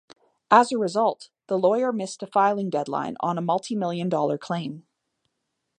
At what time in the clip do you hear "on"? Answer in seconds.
3.19-3.37